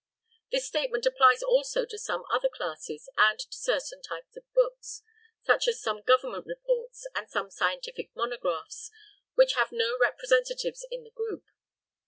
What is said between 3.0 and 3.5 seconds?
and to